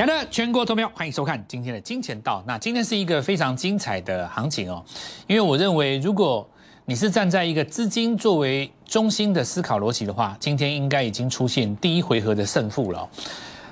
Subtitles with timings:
[0.00, 2.42] 亲爱的全国投票，欢迎收看今天的金钱道。
[2.46, 4.82] 那今天是一个非常精彩的行情哦，
[5.26, 6.48] 因为我认为，如果
[6.86, 13.06] 你是站在一个资金作为中心的思考逻辑的话，今天应该已经出现第一回合的胜负了。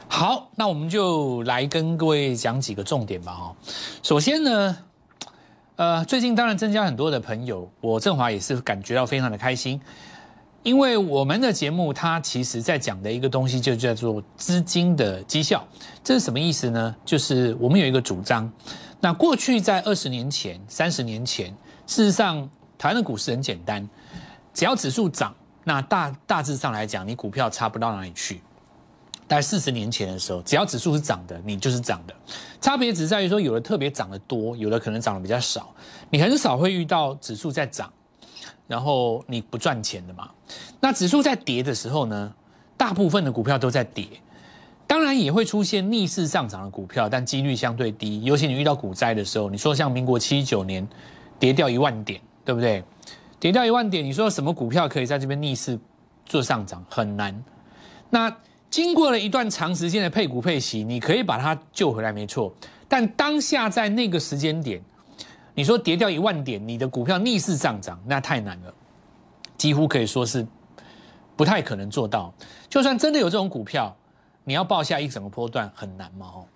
[0.07, 3.33] 好，那我们就来跟各位讲几个重点吧。
[3.33, 3.57] 哈，
[4.03, 4.77] 首先呢，
[5.77, 9.81] 呃，最近当然增加很多的朋友，我振华也是感觉到非常的开心。
[10.65, 15.67] 因为我们的节目，它其实在讲的一个东西就叫做资金的绩效，
[16.03, 16.95] 这是什么意思呢？
[17.05, 18.51] 就是我们有一个主张，
[19.01, 21.55] 那过去在二十年前、三十年前，
[21.87, 23.89] 事实上台湾的股市很简单，
[24.53, 28.41] 只要指数涨，那大大致上来讲，你股票差不到哪里去。
[29.29, 32.15] 在四十年前的时候，只要指数是涨的，你就是涨的，
[32.61, 35.73] 差别只在于说，有的特别涨得多，有的可能涨得比较少，
[36.11, 37.93] 你很少会遇到指数在涨。
[38.67, 40.31] 然后你不赚钱的嘛？
[40.81, 42.35] 那指数在跌的时候呢？
[42.77, 44.07] 大部分的股票都在跌，
[44.87, 48.23] 当然也会出现逆势上涨的股票，但几率相对低。
[48.23, 50.87] 尤其你遇到股灾的时候，你说像民国七九年
[51.41, 52.85] 跌掉一万点，对不对？
[53.41, 55.77] 跌掉一万点，你说什么股票可以在这边逆势
[56.25, 56.85] 做上涨？
[56.89, 57.45] 很难。
[58.11, 58.33] 那
[58.71, 62.55] 经过了一段长时间的配股配息，你可以把它救回来，没错。
[62.87, 64.81] 但当下在那个时间点。
[65.59, 68.73] 你说跌掉一万点，你的股票逆势上涨，那太难了，
[69.57, 70.47] 几乎可以说是
[71.35, 72.33] 不太可能做到。
[72.69, 73.93] 就算真的有这种股票，
[74.45, 76.27] 你要报下一整个波段很难嘛？
[76.27, 76.47] 哦，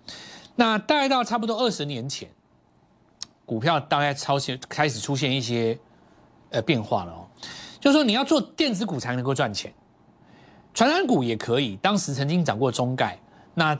[0.55, 2.29] 那大概到差不多二十年前，
[3.45, 5.77] 股票大概超现开始出现一些
[6.51, 7.27] 呃变化了哦。
[7.81, 9.73] 就是说你要做电子股才能够赚钱，
[10.73, 11.75] 传染股也可以。
[11.81, 13.19] 当时曾经涨过中概，
[13.53, 13.77] 那。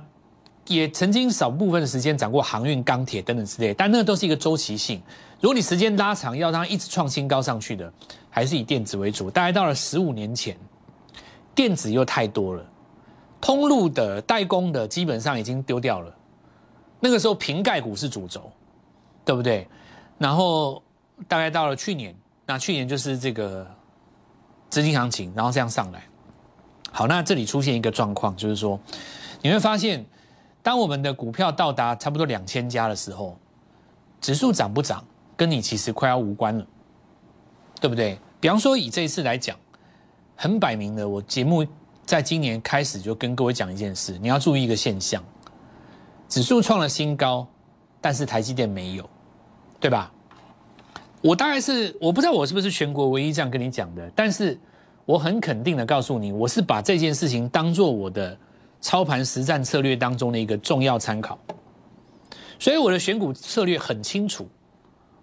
[0.67, 5.01] 也曾经少部分的时间涨过航运、钢铁等等之类，但那个都是一个周期性。
[5.41, 7.91] 如果你时间拉长，要让它一直创新高上去的，
[8.29, 9.29] 还是以电子为主。
[9.29, 10.57] 大概到了十五年前，
[11.53, 12.65] 电子又太多了，
[13.41, 16.15] 通路的、代工的基本上已经丢掉了。
[17.01, 18.49] 那个时候瓶盖股是主轴，
[19.25, 19.67] 对不对？
[20.17, 20.81] 然后
[21.27, 22.15] 大概到了去年，
[22.45, 23.67] 那去年就是这个
[24.69, 26.01] 资金行情，然后这样上来。
[26.89, 28.79] 好，那这里出现一个状况，就是说
[29.41, 30.05] 你会发现。
[30.63, 33.37] 当我们的股票到达差不多两千家的时候，
[34.21, 35.03] 指数涨不涨，
[35.35, 36.65] 跟你其实快要无关了，
[37.81, 38.17] 对不对？
[38.39, 39.57] 比方说以这一次来讲，
[40.37, 41.65] 很摆明的，我节目
[42.05, 45.21] 在今年开始就跟各位讲一件事，你要注意一个现象：
[46.29, 47.45] 指数创了新高，
[47.99, 49.09] 但是台积电没有，
[49.81, 50.09] 对吧？
[51.21, 54.57] 我大概是我不知道我是不是全国唯一这样跟你讲的，但是
[55.03, 58.37] 我很肯定的告诉你，我是把这件事情当做我的。
[58.83, 61.39] 操盘实战策略当中的一个重要参考，
[62.59, 64.45] 所以我的选股策略很清楚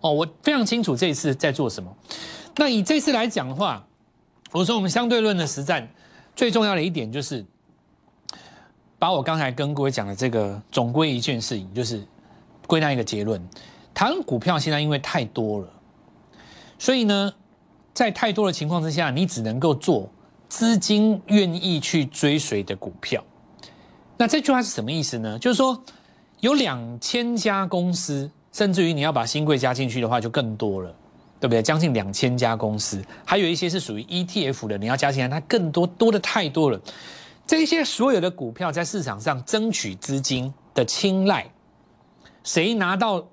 [0.01, 1.95] 哦，我非常清楚这一次在做什么。
[2.57, 3.87] 那以这次来讲的话，
[4.51, 5.87] 我说我们相对论的实战
[6.35, 7.45] 最重要的一点就是，
[8.99, 12.03] 把我刚才跟各位讲的这个总归一件事情，就是
[12.67, 13.47] 归纳一个结论：
[13.93, 15.69] 台湾股票现在因为太多了，
[16.79, 17.35] 所以呢，
[17.93, 20.11] 在太多的情况之下，你只能够做
[20.49, 23.23] 资金愿意去追随的股票。
[24.21, 25.39] 那这句话是什么意思呢？
[25.39, 25.83] 就是说，
[26.41, 30.95] 有两千家公司，甚至于你要把新贵加进去的话，就更多了，
[31.41, 31.63] 对不对？
[31.63, 36.79] 将近两千家公司，还有一些是属于 ETF 的，你要加进来，它更多，多的太多了。
[37.47, 41.51] 这些所有的股票在市场上争取资金的青睐，
[42.45, 43.27] 谁拿到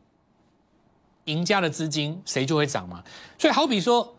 [1.25, 3.03] 赢家的资金，谁就会涨嘛。
[3.37, 4.15] 所以，好比说，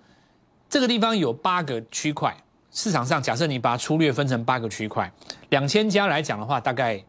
[0.68, 2.36] 这个地方有八个区块。
[2.70, 5.10] 市场上，假设你把它粗略分成八个区块，
[5.50, 7.02] 两千家来讲的话，大概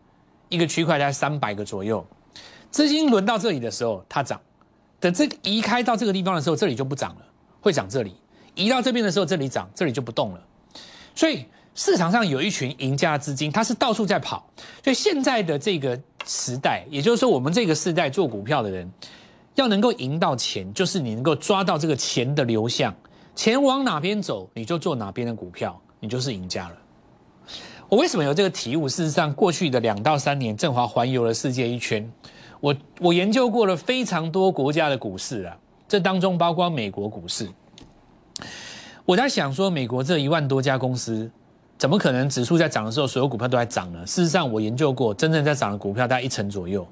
[0.47, 2.05] 一个区块在三百个左右。
[2.71, 4.37] 资金轮到这里的时候，它涨；
[4.99, 7.21] 等这移开到这个地方的时候，这里就不涨了，
[7.59, 8.11] 会涨这里；
[8.55, 10.41] 移到这边的时候，这里涨，这里就不动了。
[11.15, 11.45] 所以
[11.75, 14.47] 市场上有一群赢家资金，它是到处在跑。
[14.83, 18.89] 所以现在的这个时代，也就是说，我们这个时代做股票的人，
[19.55, 22.95] 要能够赢到钱，就是你能够抓到这个钱的流向。
[23.35, 26.75] 钱往哪边走，你就做哪边的股票，你就是赢家了。
[27.89, 28.87] 我为什么有这个体悟？
[28.87, 32.07] 事实上，过去的两到三年，振华环游了世界一圈，
[32.59, 35.57] 我我研究过了非常多国家的股市啊，
[35.87, 37.49] 这当中包括美国股市。
[39.05, 41.29] 我在想说，美国这一万多家公司，
[41.79, 44.05] 怎么可能指数在涨的时候，所有股票都在涨呢？
[44.05, 46.87] 事实上，我研究过，真正在涨的股票大概一成左右，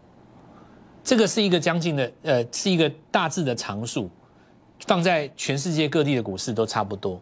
[1.04, 4.10] 这个是一个将近的，呃，是一个大致的常数。
[4.86, 7.20] 放在全世界各地的股市都差不多。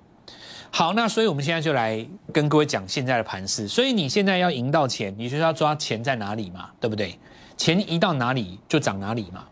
[0.78, 3.66] 好，那所以我们现在就来跟各位讲现在的盘势。
[3.66, 7.18] 所以你现在要赢到钱，你就要抓钱在哪里嘛，对不对？
[7.56, 9.46] 钱移到哪里就涨哪里嘛。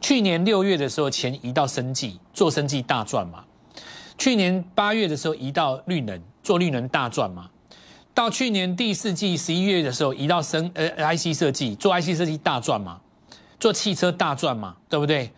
[0.00, 3.44] 去年六月的时候，钱移到生计，做生计大赚嘛。
[4.16, 7.50] 去年八月的时候，移到绿能，做绿能大赚嘛。
[8.14, 12.98] 到去年第四季十一月的时候，移到生呃 IC 设计，做 IC 设计大赚嘛，
[13.58, 15.30] 做汽车大赚嘛，对不对？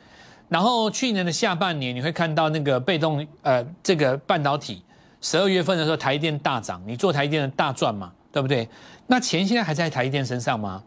[0.48, 4.84] 然后去年的下半年，你会看到那个被动呃这个半导体，
[5.22, 8.69] 十二月份的时候台电大涨，你做台电的大赚嘛，对不对？
[9.06, 10.82] 那钱现在还在台电身上吗？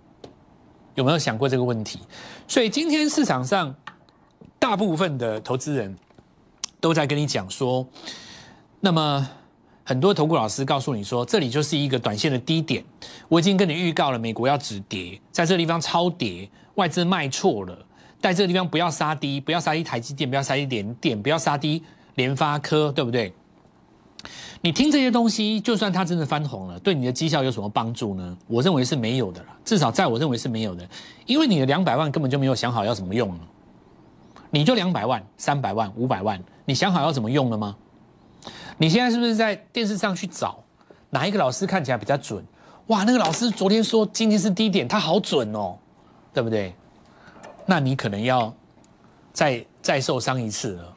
[0.94, 2.00] 有没有想过这个问题？
[2.48, 3.74] 所以今天市场上
[4.60, 5.98] 大部分的投资人
[6.80, 7.88] 都在跟你讲说，
[8.80, 9.28] 那么。
[9.88, 12.84] 很多投顾老师告诉你说，这里就是一个短线的低点。
[13.28, 17.86] 我已经跟你预告了，美国要止跌，在这个地方超跌，外资卖错了，
[18.20, 21.84] 在这个地方不要杀低，不要杀低台积电，不要杀低联电，不要杀低
[22.16, 23.32] 联发科，对不对？
[24.66, 28.36] 你听这些东西，就算它真的翻红了，对你的绩效有什么帮助呢？
[28.48, 30.90] 我认为是没有的了，至少在我认为是没有的，
[31.28, 33.40] 因为你的两百万根本就没有想好要怎么用了。
[34.50, 37.76] 你就两百万、三百万、五百万，你想好要怎么用了吗？
[38.80, 40.58] 你现在是不是在电视上去找
[41.12, 42.44] 哪一个老师看起来比较准？
[42.88, 45.78] 哇，那个老师昨天说今天是低点，他好准哦，
[46.34, 46.74] 对不对？
[47.68, 48.52] 那你可能要
[49.32, 50.92] 再再受伤一次了。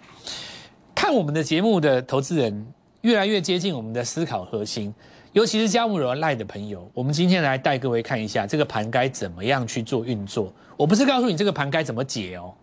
[0.94, 2.66] 看我们的节目的投资人
[3.02, 4.92] 越来越接近我们的思考核心，
[5.32, 10.52] 尤其是加木罗赖的朋友，我们今天来带各位看一下这个盘该怎么样去做运作。
[10.76, 12.54] 我不是告诉你这个盘该怎么解哦，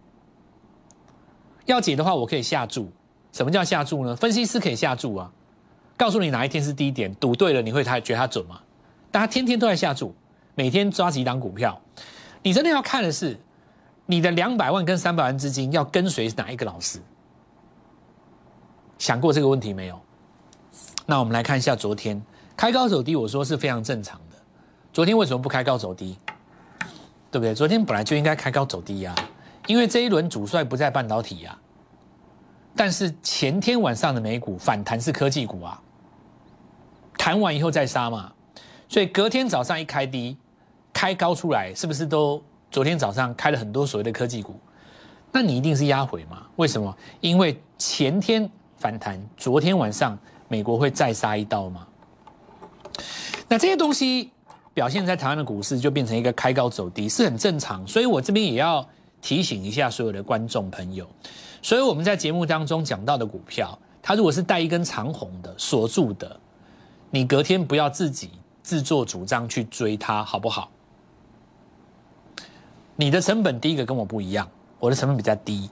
[1.65, 2.91] 要解的话我可以下注。
[3.31, 4.15] 什么叫下注呢？
[4.15, 5.31] 分析师可以下注啊，
[5.97, 8.61] 告诉你哪一天是低点，赌对了你会他觉得他准吗？
[9.11, 10.13] 大家天天都在下注，
[10.53, 11.81] 每天抓几档股票，
[12.43, 13.37] 你真的要看的是
[14.05, 16.99] 你的两百万跟三百万资金要跟随哪一个老师？
[18.97, 19.99] 想过这个问题没有？
[21.05, 22.21] 那我们来看一下昨天
[22.57, 24.37] 开高走低，我说是非常正常的。
[24.91, 26.17] 昨天为什么不开高走低？
[27.31, 27.53] 对不对？
[27.53, 29.13] 昨天本来就应该开高走低呀，
[29.67, 31.57] 因为这一轮主帅不在半导体呀。
[32.75, 35.81] 但是前天晚上的美股反弹是科技股啊，
[37.17, 38.31] 弹完以后再杀嘛，
[38.87, 40.37] 所以隔天早上一开低，
[40.93, 42.41] 开高出来，是不是都
[42.71, 44.59] 昨天早上开了很多所谓的科技股？
[45.31, 46.47] 那你一定是压回嘛？
[46.55, 46.95] 为什么？
[47.19, 51.87] 因为前天反弹，昨天晚上美国会再杀一刀吗？
[53.47, 54.31] 那这些东西
[54.73, 57.85] 表现在台湾的股市就变成一个开高走低，是很正常。
[57.87, 58.87] 所以我这边也要
[59.21, 61.07] 提醒一下所有的观众朋友。
[61.61, 66.39] 所以我们在节目当中讲到的股票，它如果是带一根长红的锁住的，
[67.09, 68.29] 你隔天不要自己
[68.61, 70.69] 自作主张去追它，好不好？
[72.95, 74.47] 你的成本第一个跟我不一样，
[74.79, 75.69] 我的成本比较低，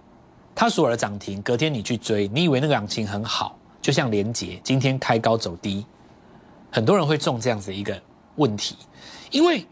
[0.54, 5.86] 它锁了涨停，隔天你去追，你以为那个行情很好，就像连结今天开高走低，
[6.72, 8.02] 很多人会中这样子一个
[8.38, 8.76] 问题，
[9.30, 9.68] 因为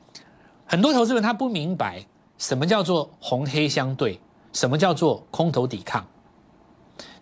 [0.68, 2.06] 很多投资人他不明白
[2.38, 4.22] 什么叫做红黑相对。
[4.54, 6.06] 什么叫做空头抵抗？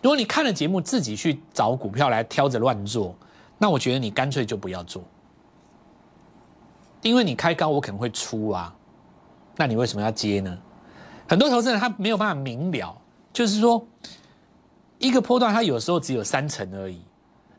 [0.02, 3.16] 如果你看了节目自己去找股票来挑着乱做，
[3.60, 5.04] 那我觉得你干脆就不要做，
[7.04, 8.74] 因为你开高我可能会出啊，
[9.56, 10.58] 那你为什么要接呢？
[11.28, 12.98] 很多投资人他没有办法明了，
[13.32, 13.86] 就是说
[15.00, 17.02] 一个波段它有时候只有三成而已，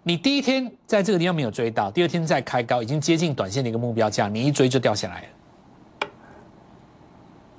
[0.03, 5.29] 你第一天在这个地方没有追到，第二天再开高已经接近短线的一个目标价，你一追就掉下来了。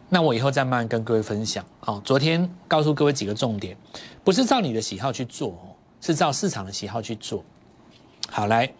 [0.07, 1.65] 那我以后再慢慢跟各位分享。
[1.79, 3.75] 好，昨天告诉各位几个重点，
[4.23, 5.57] 不是照你的喜好去做，
[5.99, 7.43] 是照市场的喜好去做。
[8.29, 8.71] 好，来，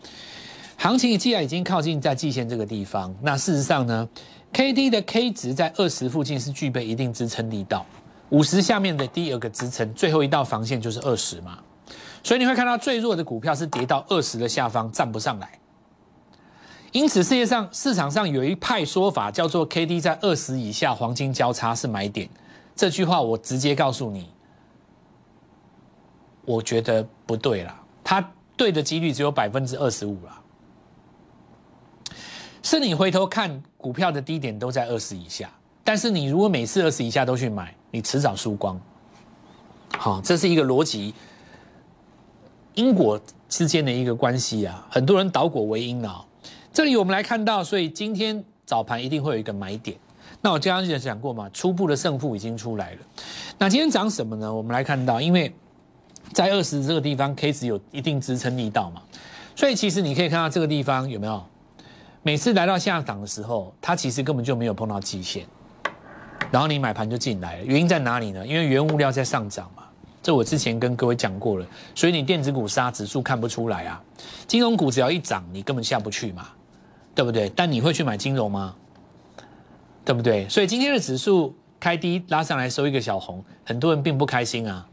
[0.78, 4.08] 行情既然已经靠近在季线这个地方，那事实上呢
[4.54, 7.86] ，K D 的 K 值在二十附近是具备一定支撑力道，
[8.32, 11.60] 五十下面的第二个支撑，最后一道防线就是二十嘛，
[12.24, 15.60] 所以你会看到最弱的股票是跌到二十的下方，站不上来。
[16.94, 22.30] 因此，世界上市场上有一派说法，叫做 K D 在二十以下黄金交叉是买点。
[22.76, 24.30] 这句话我直接告诉你，
[26.44, 27.74] 我觉得不对了。
[28.04, 30.42] 它对的几率只有百分之二十五了。
[32.64, 35.50] 是你回头看股票的低点都在二十以下，
[35.84, 38.80] 但是你如果每次二十以下都去买，你迟早输光。
[39.98, 41.14] 好，这是一个逻辑
[42.76, 43.20] 因果
[43.50, 44.88] 之间的一个关系啊。
[44.90, 46.24] 很多人倒果为因啊。
[46.72, 49.98] 这里我们来看到，所以今天早盘一定会有一个买点。
[50.42, 52.98] 那我刚刚也讲过嘛，初步的胜负已经出来了。
[53.58, 54.52] 那今天涨什么呢？
[54.54, 55.54] 我们来看到，因为
[56.32, 59.02] 在二十这个地方，K 值有一定支撑力道嘛，
[59.56, 61.44] 所以其实你可以看到这个地方有没有？
[62.24, 65.46] 每次来到下档的时候，它其实根本就没有碰到极限，
[66.52, 67.66] 然后你买盘就进来了。
[67.66, 68.46] 原因在哪里呢？
[68.46, 69.84] 因为原物料在上涨嘛。
[70.22, 71.66] 这我之前跟各位讲过了，
[71.96, 74.00] 所以你电子股杀指数看不出来啊，
[74.46, 76.48] 金融股只要一涨，你根本下不去嘛。
[77.14, 77.52] 对不对？
[77.54, 78.74] 但你会去买金融吗？
[80.06, 80.48] 对不对？
[80.48, 84.88] 所以今天的指数开低拉上来收一个小红，很多人并不开心啊，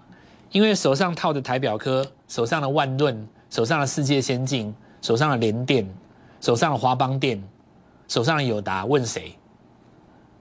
[0.51, 5.89] 因为手上套的台表科、手上的万润、手上的世界先进、手上的联电，
[6.41, 7.41] 手上的华邦电，
[8.09, 9.38] 手上的友达，问谁？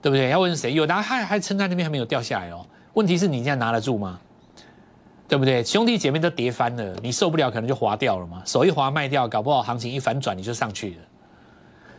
[0.08, 0.30] 对不对？
[0.30, 0.74] 要问谁？
[0.74, 2.66] 友达还还撑在那边，还没有掉下来哦。
[2.94, 4.18] 问题是你现在拿得住吗？
[5.28, 5.62] 对不对？
[5.62, 8.42] 兄弟姐妹都跌翻了，你受不了，可能就滑掉了嘛。
[8.46, 10.96] 手一滑卖掉，搞不好行情一反转，你就上去了。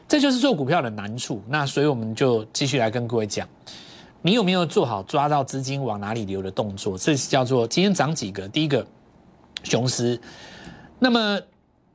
[0.09, 1.43] 这就是做股票的难处。
[1.47, 3.47] 那所以我们就继续来跟各位讲，
[4.23, 6.97] 你有没有做好抓到资金往哪里流的动作？
[6.97, 8.49] 这是叫做今天涨几个？
[8.49, 8.87] 第一个，
[9.65, 10.19] 雄狮。
[10.99, 11.39] 那么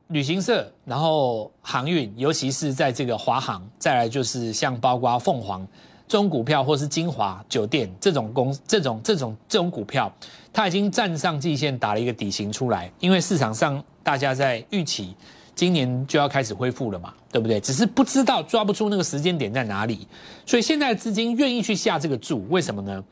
[0.06, 5.66] 旅行社，然后航运，尤其是在这个华航，再来就是像包括凤凰。
[6.06, 10.12] 中股票或是金华酒店这种公这种这种这种股票，
[10.52, 12.92] 它已经站上季线，打了一个底型出来。
[13.00, 15.16] 因为市场上大家在预期
[15.54, 17.58] 今年就要开始恢复了嘛，对不对？
[17.60, 20.06] 只是不知道抓不出那个时间点在哪里，
[20.44, 23.02] 所以现在资金愿意去下这个注，为什么呢？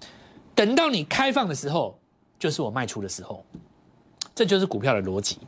[0.54, 1.98] 等到你开放的时候，
[2.38, 3.44] 就是我卖出的时候，
[4.34, 5.38] 这就是股票的逻辑。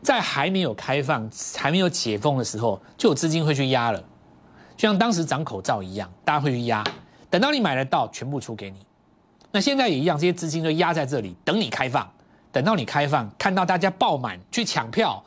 [0.00, 4.00] 在还没有开放、还没有解封的时候，就有资金会去压了。
[4.78, 6.82] 就像当时涨口罩一样，大家会去压，
[7.28, 8.78] 等到你买得到，全部出给你。
[9.50, 12.10] 那现在也一样，这些资金就压在这里，等你开放。
[12.50, 15.22] 等到你开放，看到大家爆满去抢票，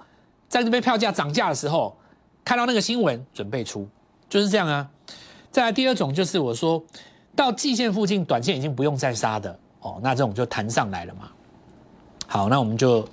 [0.50, 1.96] 在这边票价涨价的时候，
[2.44, 3.88] 看到那个新闻，准备出，
[4.28, 4.90] 就是这样啊。
[5.52, 6.84] 再来第二种，就是我说
[7.36, 11.30] 到季线附近，短线已经不用再杀的哦，那这种就弹上来了嘛。
[12.26, 13.08] 好，那我们就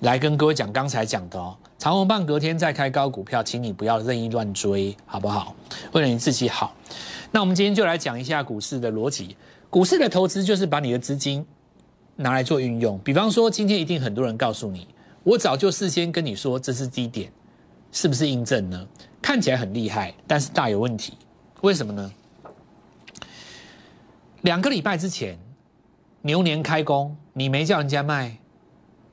[0.00, 1.56] 来跟各位讲刚才讲的哦。
[1.80, 5.56] 长虹棒隔天再开高股票，请你不要任意乱追，好不好？
[5.92, 6.76] 为了你自己好。
[7.30, 9.34] 那我们今天就来讲一下股市的逻辑。
[9.70, 11.42] 股市的投资就是把你的资金
[12.16, 12.98] 拿来做运用。
[12.98, 14.86] 比方说，今天一定很多人告诉你，
[15.24, 17.32] 我早就事先跟你说这是低点，
[17.90, 18.86] 是不是印证呢？
[19.22, 21.14] 看起来很厉害，但是大有问题。
[21.62, 22.12] 为什么呢？
[24.42, 25.38] 两个礼拜之前，
[26.20, 28.36] 牛年开工，你没叫人家卖，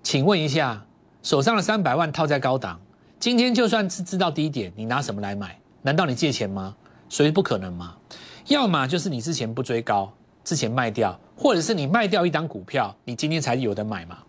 [0.03, 0.83] 请问一下。
[1.27, 2.79] 手上的三百万套在高档，
[3.19, 5.59] 今天就算是知道低点，你拿什么来买？
[5.81, 6.73] 难道你借钱吗？
[7.09, 7.97] 所以不可能吗？
[8.45, 10.09] 要么就是你之前不追高，
[10.45, 14.19] 之前卖掉，或者是你卖掉一档股票，你今天才有的买嘛。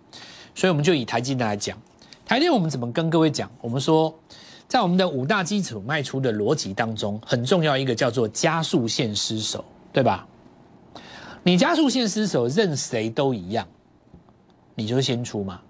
[0.56, 1.78] 所以我们就以台积电来讲，
[2.26, 3.48] 台电我们怎么跟各位讲？
[3.60, 4.12] 我们说，
[4.66, 10.26] 在我们的五大基础卖出的逻辑当中，很重要一个叫做加速线失守，对吧？
[11.44, 13.64] 你加速线失守，任谁都一样，
[14.74, 15.60] 你就先出嘛。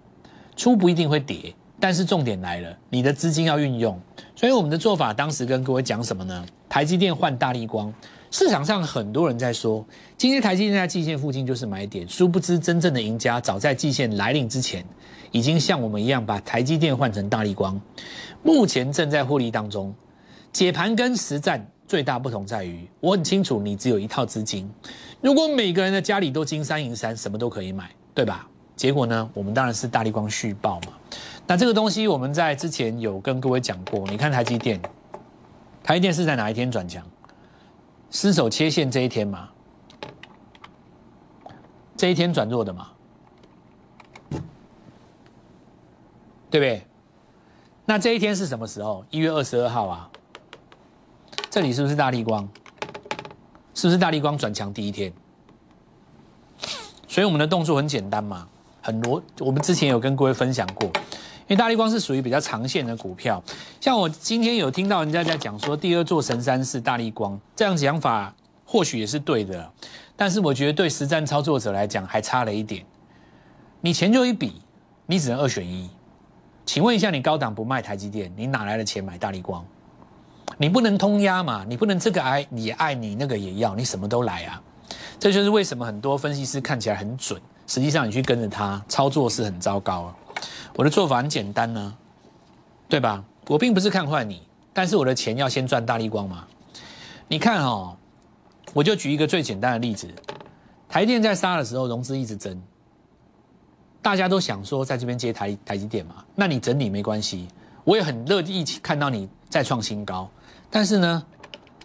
[0.58, 3.96] 出不一定会跌，但是重点来了，你的资金要运用。
[4.34, 6.44] 所以我们的做法，当时跟各位讲什么呢？
[6.68, 7.94] 台积电换大力光，
[8.32, 9.86] 市场上很多人在说，
[10.16, 14.84] 今天台积电在季线附近就是买点，殊不知真正的赢家早在季线来临之前，
[15.30, 17.80] 已经像我们一样把台积电换成大力光，
[18.42, 19.94] 目前正在获利当中。
[20.52, 24.68] 解盘跟实战最大不同在于，我很清楚你只有一套资金，
[25.20, 28.48] 如果每个人的家里都金山银山，什么都可以买，对吧？
[28.78, 29.28] 结果呢？
[29.34, 30.92] 我们当然是大力光续报嘛。
[31.48, 34.06] 那这个东西我们在之前有跟各位讲过。
[34.06, 34.80] 你看台积电，
[35.82, 37.04] 台积电是在哪一天转强？
[38.12, 39.48] 失手切线这一天嘛，
[41.96, 42.90] 这一天转弱的嘛，
[46.48, 46.86] 对不对？
[47.84, 49.04] 那这一天是什么时候？
[49.10, 50.08] 一月二十二号啊。
[51.50, 52.48] 这里是不是大力光？
[53.74, 55.12] 是不是大力光转强第一天？
[57.08, 58.46] 所以我们的动作很简单嘛。
[58.88, 63.42] 很多我们之前有跟各位分享过，因为大力光是属于比较长线的股票，
[63.82, 69.70] 像我今天有听到人家在讲说第二座神山是大力光，这样讲法或许也是对的，
[70.16, 72.82] 但是我觉得对实战操作者来讲还差了一点。
[73.82, 74.62] 你钱就一笔，
[75.04, 75.90] 你只能二选一。
[76.64, 79.62] 请问一下，你高档不卖台积电，你哪来的钱买大力光？
[80.56, 81.62] 你不能通压嘛？
[81.68, 84.62] 你不能这个爱你爱你那个也要，你什么都来啊？
[85.20, 87.38] 这就是为什么很多分析师看起来很准。
[87.68, 90.12] 实际上，你去跟着他操作是很糟糕。
[90.74, 91.94] 我的做法很简单呢，
[92.88, 93.22] 对吧？
[93.46, 96.46] 我并不是看坏你，但是我的钱要先赚大力光嘛。
[97.28, 97.94] 你看哦，
[98.72, 100.08] 我就举一个最简单的例子：
[100.88, 102.58] 台电在杀的时候，融资一直增，
[104.00, 106.24] 大家都想说在这边接台台积电嘛。
[106.34, 107.48] 那你整理没关系，
[107.84, 110.30] 我也很乐意看到你再创新高。
[110.70, 111.22] 但是呢，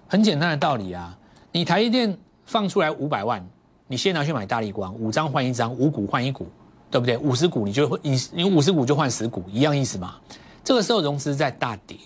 [0.08, 1.18] 很简单的道理啊，
[1.52, 3.46] 你台积电放出来五百万。
[3.88, 6.48] 你先拿去买大力光，五张换一张，五股换一股，
[6.90, 7.18] 对不对？
[7.18, 10.16] 五十股你就你你五十股就换十股，一样意思嘛。
[10.64, 11.98] 这个时候融资在大跌，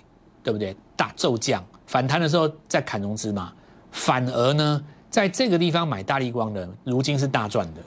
[0.43, 0.75] 对不对？
[0.96, 3.53] 大骤降，反弹的时候再砍融资嘛。
[3.91, 7.81] 反而呢，在这个地方买大力光的，如今是大赚的。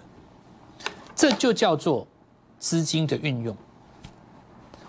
[1.15, 2.07] 这就叫做
[2.59, 3.55] 资金的运用。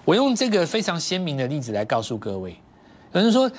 [0.06, 2.56] 我用这个非常鲜明的例子来告诉各位。
[3.12, 3.52] 有人说，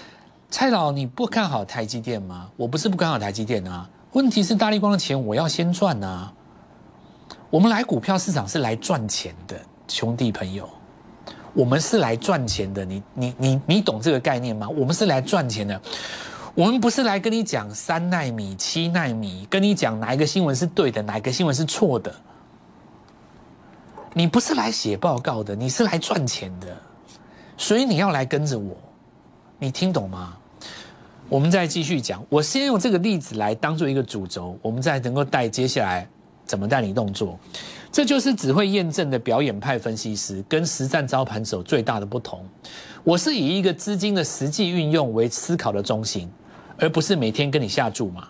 [0.48, 2.50] 蔡老你不看好台积电吗？
[2.56, 3.88] 我不是不看好台积电啊。
[4.12, 6.28] 问题是大力光的钱我要先赚呐！
[7.48, 10.68] 我们来股票市场是来赚钱的，兄弟朋友，
[11.54, 14.68] 我们是来赚钱的，你你你你懂这个概念吗？
[14.68, 15.80] 我们是来赚钱的，
[16.54, 22.14] 我们不是来跟你讲三纳米、七纳米，跟你讲哪一个新闻是对的，哪一个新闻是错的。
[24.12, 26.68] 你不是来写报告的，你是来赚钱的，
[27.56, 28.76] 所以你要来跟着我，
[29.58, 30.36] 你听懂吗？
[31.32, 36.06] 我们再继续讲，我先用这个例子来当做一个主轴，我们再能够带接下来
[36.44, 37.38] 怎么带你动作。
[37.90, 42.46] 这就是只会验证的表演派分析师跟实战操盘手最大的不同。
[43.02, 46.30] 我是以一个资金的实际运用为思考的中心，
[46.76, 48.28] 而不是每天跟你下注嘛。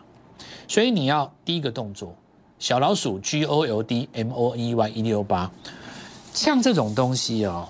[0.69, 2.15] 所以你要第一个动作，
[2.61, 5.51] 小老鼠 G O L D M O E Y 一六八，
[6.33, 7.69] 像这种东西哦，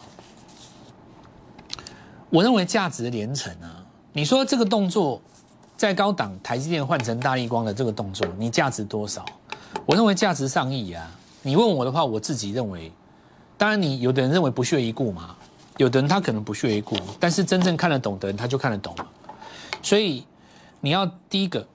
[2.28, 3.78] 我认为价值连城啊。
[4.14, 5.20] 你说这个动作
[5.74, 9.24] 在高档台积电换成大力光的这个动作，你价值多少？
[9.86, 11.10] 我认为价值上亿啊。
[11.40, 12.92] 你问我的话，我自己认为，
[13.56, 15.34] 当然你有的人认为不屑一顾嘛，
[15.78, 18.94] 有的人他可能不屑一顾，但是真正看得懂的人他就看得懂
[19.80, 20.24] 所以
[20.80, 21.66] 你要第一个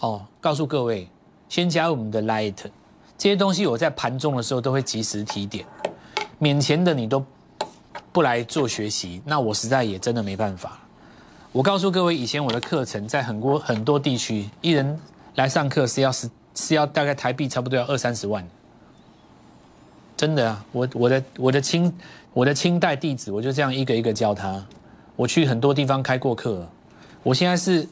[0.00, 1.08] 哦，告诉各位，
[1.48, 2.54] 先加入我们的 Light，
[3.16, 5.66] 这些东西我在盘中的时候都会及时提点，
[6.38, 7.24] 免钱的你都
[8.12, 10.78] 不来做学习，那我实在也真的没办法。
[11.56, 15.00] 我告诉各位，以前我的课程在很多很多地区，一人
[15.36, 18.46] 来上课是要是是要大概台币差不多要二三十万。
[20.18, 21.90] 真的啊，我我的我的亲
[22.34, 24.62] 我的亲代弟子，我就这样一个一个教他。
[25.16, 26.68] 我去很多地方开过课，
[27.22, 27.88] 我现在是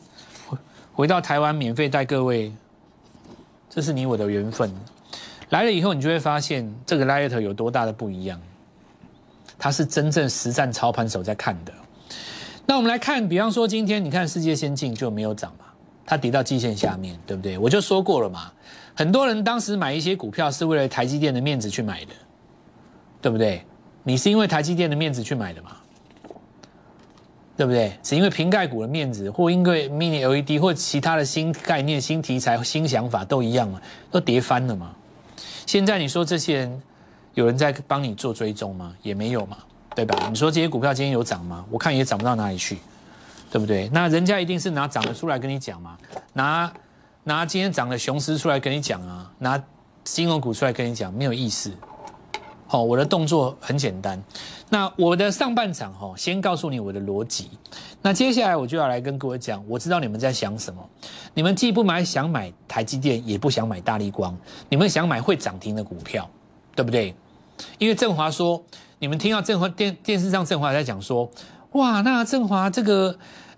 [0.92, 2.52] 回到台湾免费带各位，
[3.70, 4.70] 这是你我的缘分。
[5.48, 8.38] 来了以后，你就会发现这个 Light 有多大的不一样。
[9.58, 11.72] 他是真正实战操盘手在看的。
[12.66, 15.66] 那我们来看，比方说今天你看世界先进就没有涨嘛，
[16.06, 17.58] 它跌到季线下面对不对？
[17.58, 18.50] 我就说过了嘛。
[18.94, 22.12] 很多人当时买一些股票是为了台积电的面子去买的，
[23.20, 23.62] 对不对？
[24.02, 25.72] 你是因为台积电的面子去买的嘛？
[27.56, 27.92] 对不对？
[28.02, 33.80] 是因为瓶盖股的面子，或因为 Mini LED 或其他的新概念、新题材、新想法都一样嘛？
[34.10, 34.94] 都跌翻了嘛？
[35.66, 36.82] 现在你说这些人
[37.34, 38.92] 有人在帮你做追踪吗？
[39.02, 39.58] 也没有嘛，
[39.94, 40.26] 对吧？
[40.28, 41.64] 你说这些股票今天有涨吗？
[41.70, 42.78] 我看也涨不到哪里去，
[43.50, 43.88] 对不对？
[43.92, 45.96] 那人家一定是拿涨的出来跟你讲嘛，
[46.32, 46.72] 拿。
[47.26, 49.58] 拿今天涨的雄狮出来跟你讲啊，拿
[50.04, 51.72] 金融股出来跟你讲没有意思。
[52.66, 54.22] 好，我的动作很简单。
[54.68, 57.48] 那我的上半场哈，先告诉你我的逻辑。
[58.02, 60.86] 那接下来我就要来跟各位讲，我知道你们在想什么。
[61.32, 64.36] 你们既不买想买台积电，也不想买大力光，
[64.68, 66.28] 你们想买会涨停的股票，
[66.76, 67.14] 对不对？
[67.78, 68.62] 因为振华说，
[68.98, 71.30] 你们听到振华电电视上振华在讲说，
[71.72, 73.16] 哇，那振华这个。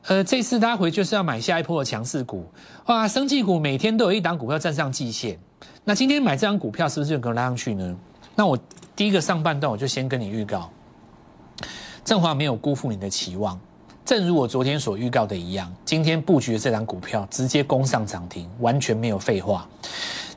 [0.09, 2.47] 呃，这次拉回就是要买下一波的强势股，
[2.85, 5.37] 哇，生技股每天都有一档股票站上季线，
[5.83, 7.97] 那今天买这张股票是不是就可以拉上去呢？
[8.37, 8.57] 那我
[8.95, 10.71] 第一个上半段我就先跟你预告，
[12.05, 13.59] 振华没有辜负你的期望，
[14.05, 19.69] 正如我昨天所预告的一样，今天布局的这张股票直接攻上涨停，完全没有废话。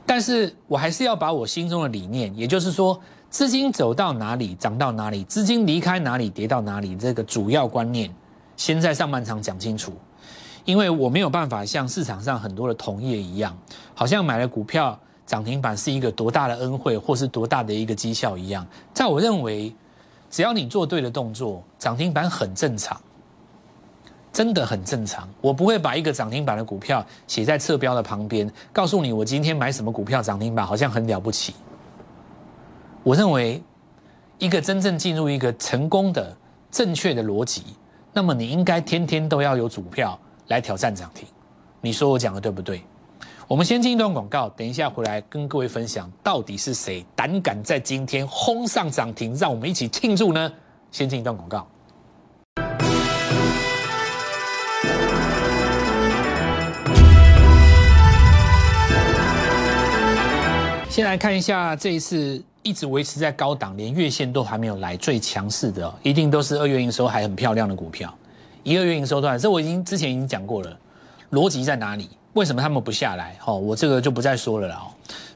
[0.04, 8.12] 但是我还是要把我心中的理念，也就是说，资金走到哪里涨到哪里，资金离开哪里跌到哪里，这个主要观念。
[8.56, 9.92] 先在上半场讲清楚，
[10.64, 13.56] 因为我没有办法像市场上很多的同业一样，
[13.94, 18.66] 好像买了股票涨停板是一个多大的恩惠，或是多大的一个绩效一样。
[18.92, 19.72] 在我认为，
[20.28, 23.00] 只要你做对的动作，涨停板很正常，
[24.32, 25.26] 真的很正常。
[25.40, 31.54] 我不会把一个涨停板的股票写在侧标的旁边，告诉你我今天买什么股票涨停板，好像很了不起。
[33.02, 33.62] 我认为，
[34.38, 36.36] 一个真正进入一个成功的
[36.70, 37.64] 正确的逻辑。
[38.12, 41.26] 那么你应该天天都要有主票来挑战涨停，
[41.80, 42.82] 你说我讲的对不对？
[43.48, 50.52] 我们先进一段广告，等一下回来跟各位分享，到底是谁胆敢在今天轰上涨停，让我们一起庆祝呢？
[50.90, 51.66] 先进一段广告。
[60.90, 62.44] 先来看一下这一次。
[62.62, 68.14] 一直维持在高档，连月线都还没有来，最强势的一定都是二月营收还很漂亮的股票。
[68.62, 70.78] 一二月营收段，这我已经之前已经讲过了，
[71.30, 72.10] 逻辑在哪里？
[72.34, 73.36] 为什么他们不下来？
[73.46, 74.86] 哦，我这个就不再说了啦。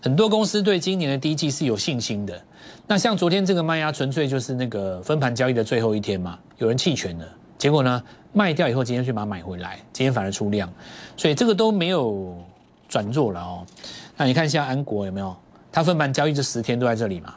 [0.02, 2.38] 很多公司对今年的第一季是有信心的。
[2.86, 8.02] 那像昨天这个卖压，纯粹就是那个分盘交易的最后一天嘛，有人弃权了，结果呢
[8.34, 10.70] 卖掉以后，今天去把它买回来，今天反而出量，
[11.16, 12.36] 所以这个都没有
[12.86, 13.66] 转弱了哦。
[14.16, 15.34] 那你看一下安国有没有？
[15.74, 17.34] 它分盘交易这十天都在这里嘛？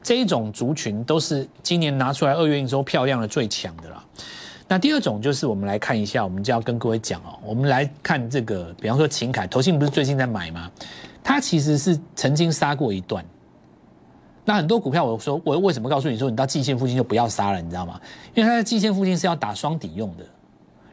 [0.00, 4.04] 这一种族群都是今年拿出来二月营收漂亮的最强的啦。
[4.68, 10.70] 那第二种就是我们来看一下，我们就要跟各位讲哦，我们来看这个，比方说秦凯，投信不是最近在买吗？
[11.24, 13.24] 它其实是曾经杀过一段，
[14.44, 18.00] 那很多股票，我说我为什么告诉你说你到季线附近就不要杀了，你知道吗？
[18.32, 20.24] 因为它在季线附近是要打双底用的，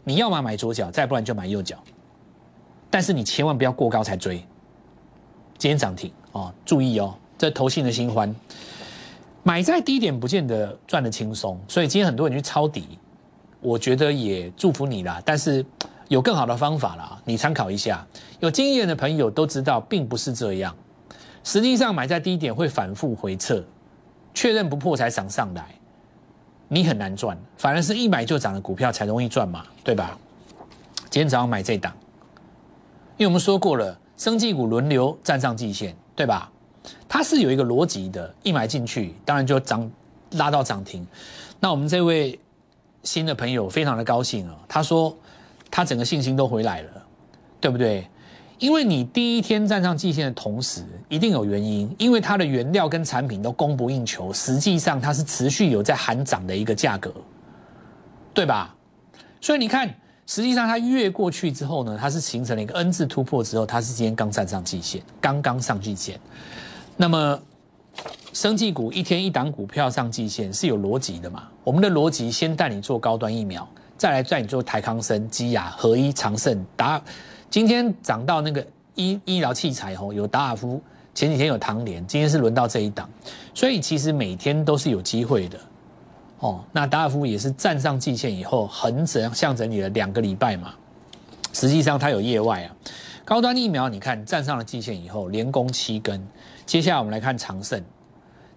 [0.04, 1.78] 你要么买左脚，再不然就买右脚，
[2.90, 4.44] 但是你千万不要过高才追。
[5.58, 8.34] 今天涨停哦，注意哦，这投信的新欢，
[9.42, 13.00] 买在低点不见得赚得轻松，所以今天很多人去抄底，
[13.62, 15.22] 我觉得也祝福你啦。
[15.24, 15.66] 但是
[16.10, 18.06] 有更好的方法啦，你参考一下。
[18.42, 20.76] 有经验的朋友都知道，并不是这样。
[21.44, 23.64] 实际上买在低点会反复回撤，
[24.34, 25.66] 确认不破才涨上来，
[26.68, 27.38] 你很难赚。
[27.58, 30.18] 反而是一买就涨的股票才容易赚嘛，对吧？
[31.10, 31.96] 今天早上买这档，
[33.18, 33.98] 因为我们说过了。
[34.18, 36.50] 生技股轮流站上季线，对吧？
[37.10, 39.90] 它是有一个逻辑的，一买进去，当然就涨
[40.32, 41.06] 拉到涨停。
[41.60, 42.40] 那我们这位
[43.04, 45.16] 新的朋友非常的高兴啊，他说
[45.70, 46.90] 他整个信心都回来了，
[47.60, 48.08] 对不对？
[48.60, 57.14] 因为你第一天站上季线的同时，一定有原因，因为它的原料跟产品都供不应求，实际上它是持续有在喊涨的一个价格，
[58.34, 58.74] 对吧？
[59.42, 59.94] 所以你看。
[60.28, 66.20] 实际上，它越过去之后呢，它是形成了一个 N 字突破之后，它是今天刚站上季线，刚刚上季线。
[66.98, 67.40] 那么，
[68.34, 71.44] 生技股一天一档股票上季线是有逻辑的嘛？
[71.64, 77.00] 我们的逻辑先带你做高端疫苗，再来带你做台康生、基亚、合一、长盛、达。
[77.50, 80.82] 今天涨到那个医医疗器材哦，有达尔夫，
[81.14, 83.08] 前几天有唐联，今天是轮到这一档，
[83.54, 85.60] 所以其实每天都是有机会的。
[86.46, 90.76] 哦，那达尔夫也是站上季线以后横整向整理了两个礼拜嘛，
[91.54, 92.76] 实际上它有业外啊。
[93.24, 96.22] 高端疫苗你看站上了季线以后连攻七根，
[96.64, 97.84] 接下来我们来看长盛，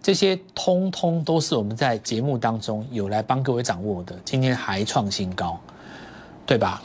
[0.02, 5.58] 这些通通都是我们在节目当中有来帮各位掌握的，今天还创新高，
[6.44, 6.82] 对吧？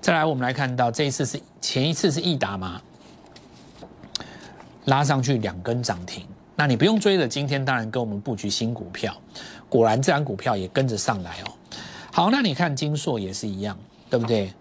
[0.00, 2.80] 再来我们来看到这一次是前一次是易达嘛，
[4.84, 9.12] 拉上去两根涨停，那你不用追了，今天当然跟我们布局新股票。
[9.74, 11.50] 果然，这张股票也跟着上来哦。
[12.12, 13.76] 好，那你看金硕也是一样，
[14.08, 14.54] 对不对？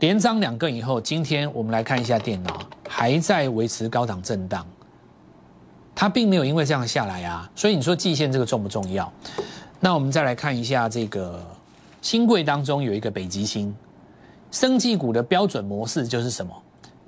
[0.00, 4.66] 连涨两个以后，今天我们来看一下电脑，还在维持高档震荡，
[5.94, 7.50] 它并没有因为这样下来啊。
[7.56, 9.10] 所以你说季线这个重不重要？
[9.80, 11.42] 那我们再来看一下这个
[12.02, 13.74] 新贵当中有一个北极星，
[14.50, 16.52] 生技股的标准模式就是什么？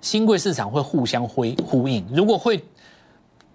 [0.00, 2.02] 新贵市场会互相辉呼应。
[2.14, 2.64] 如果会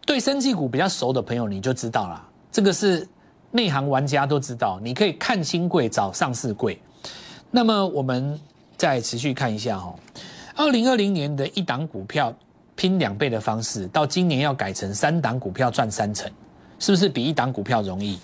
[0.05, 3.07] 对生技股比较熟的朋友，你就知道了，这个是。
[3.51, 6.79] 内行玩家都知道，你可以看新贵找上市贵。
[7.49, 8.39] 那么我们
[8.75, 9.95] 再持续看一下哈，
[10.55, 12.33] 二零二零年的一档股票
[12.75, 16.29] 拼两倍的方式，到今年要改成三档股票赚三成，
[16.77, 18.19] 是不是比一档股票容易？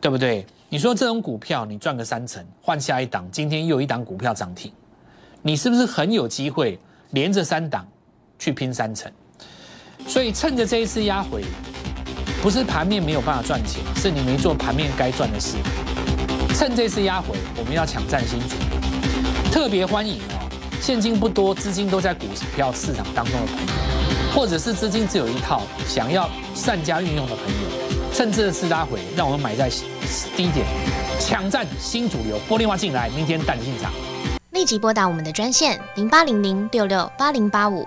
[0.00, 0.46] 对不对？
[0.68, 4.72] 你说这种股票你赚个三成，换下一档，今天又一档股票涨停，
[5.42, 6.78] 你是不是很有机会
[7.10, 7.86] 连着三档
[8.38, 9.10] 去拼三成？
[10.06, 11.42] 所以趁着这一次压回。
[12.42, 15.56] 不是盘面没有办法赚钱，是你没做盘面该赚的事。
[16.54, 18.78] 趁这次压回，我们要抢占新主流
[19.52, 20.48] 特别欢迎哦，
[20.80, 23.72] 现金不多，资金都在股票市场当中的朋友，
[24.34, 29.68] 或者是资金只有一套，想要善加运用的朋友，趁这次拉回，让我们买在
[30.36, 30.64] 低点，
[31.18, 32.38] 抢占新主流。
[32.48, 33.90] 拨电话进来，明天带你进场。
[34.52, 37.86] 立即拨打我们的专线零八零零六六八零八五。